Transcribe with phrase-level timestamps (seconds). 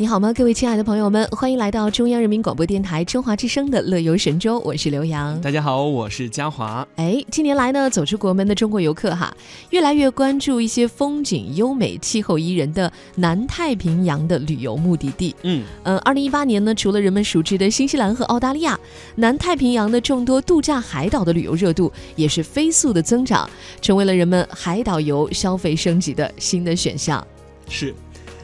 [0.00, 5.38] 你好吗，各位亲爱的朋友们，欢迎来到中央人民广播电台中华之声的乐游神州，我是刘洋。
[5.42, 6.88] 大家好，我是嘉华。
[6.96, 9.30] 哎，近年来呢，走出国门的中国游客哈，
[9.68, 15.36] 越来越关注一些风景优美、气候宜人的南太平洋的旅游目的地。
[15.42, 18.80] 嗯，呃，二零一八年呢，除了人们熟知的新西兰和澳大利亚，
[19.16, 23.46] 南太平洋的众多度假海岛的旅游热度也是飞速的增长，
[23.82, 27.22] 成为了人们海岛游消费升级的新的选项。
[27.68, 27.94] 是。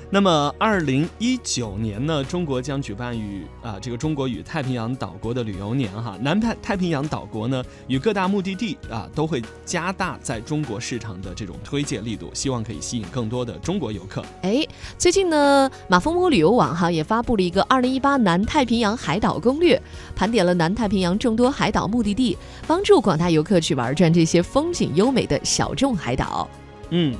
[0.09, 6.17] 那么，二零一九年呢，中国将举办与啊这个中国与太平洋岛国的旅游年哈。
[6.21, 14.25] 南太太平洋岛国呢，与各大目的地啊都会加大在中国市场的这种推介力度，希望可以吸引更多的中国游客。
[14.43, 14.65] 哎，
[14.97, 19.81] 最近呢，马蜂窝旅游网哈也发布了一个二零一八南太平洋海岛攻略，
[20.15, 26.49] 盘点了南太平洋众多海岛目的地，帮助广大游客去玩转这些风景优美的小众海岛。
[26.91, 27.13] 嗯。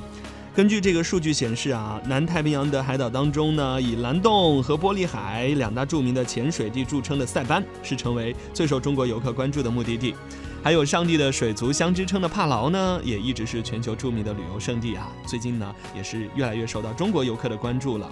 [0.57, 10.15] 根据这个数据显示啊，南太平洋的海岛当中呢，以蓝洞和玻璃海两大著名的潜水地著称的塞班是成为最受中国游客关注的目的地，
[10.63, 15.11] 还有上帝的水族箱之称的帕劳呢，也一直是全球著名的旅游胜地啊。
[15.27, 18.11] 最近呢，也是越来越受到中国游客的关注了。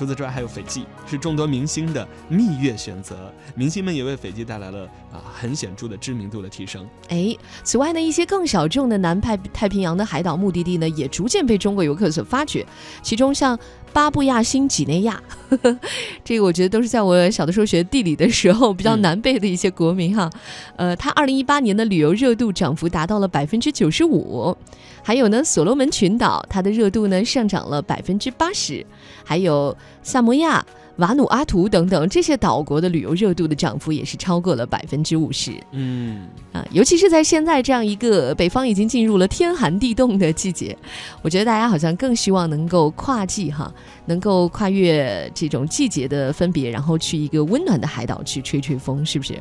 [0.00, 3.30] 除此之外，还有斐济，是众多明星的蜜月选择。
[3.54, 6.88] 明星们也为斐济带来了啊很显著的知名度的提升。
[7.10, 12.66] 哎，此外呢，一些更小众的南太太平洋的海岛目的地呢，也逐渐被中国游客所发掘。
[13.02, 13.58] 其中像
[13.92, 15.78] 巴布亚新几内亚呵呵，
[16.24, 20.30] 这个我觉得都是在我小的时候学地理的时候比较难背的一些国名哈。
[20.76, 24.56] 呃，它二零一八年的旅游热度涨幅达到了百分之九十五。
[25.02, 28.84] 还有呢，所罗门群岛，它的热度呢上涨了百分之八十。
[29.24, 30.64] 还有萨摩亚、
[30.96, 35.52] 瓦努阿图等等这些岛国的旅游热度的涨幅也是超过了百分之五十。
[35.70, 40.76] 嗯，啊，尤其是在现在这样一个北方已经进入了天寒地冻的季节，
[41.22, 43.72] 我觉得大家好像更希望能够跨季哈，
[44.06, 49.34] 能够跨越这种季节的分别，然后去一个温暖的海岛去吹吹风，是不是？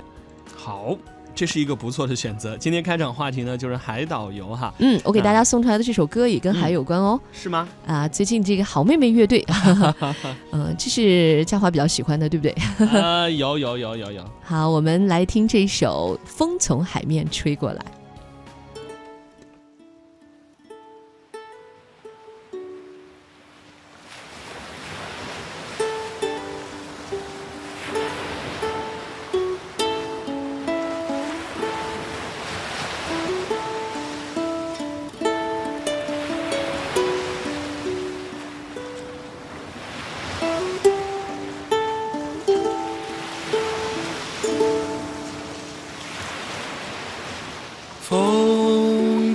[0.55, 0.95] 好。
[1.39, 2.57] 这是一个不错的选择。
[2.57, 4.73] 今天开场话题呢，就是海岛游哈。
[4.79, 7.17] 嗯，我给大家送出来的这首歌也跟海有关哦。
[7.31, 7.65] 是吗？
[7.87, 9.41] 啊，最近这个好妹妹乐队，
[10.51, 12.53] 嗯，这是嘉华比较喜欢的，对不对？
[12.87, 14.23] 啊，有有有有有。
[14.43, 17.79] 好，我们来听这首《风从海面吹过来》。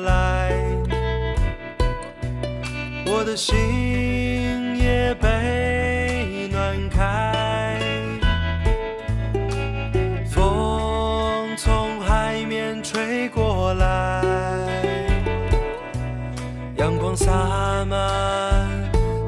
[0.00, 0.52] 来
[3.06, 3.54] 我的心
[4.76, 7.80] 也被暖开
[10.30, 14.22] 风从海面吹过来
[16.76, 18.68] 阳光洒满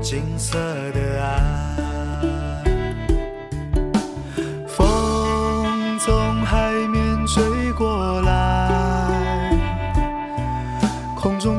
[0.01, 0.59] 金色
[0.93, 1.61] 的爱
[4.67, 8.50] 风从海面吹过来。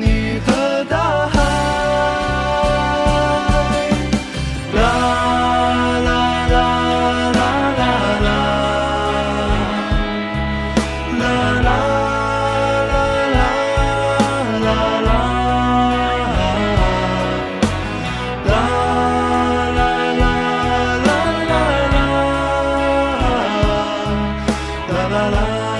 [25.41, 25.70] time.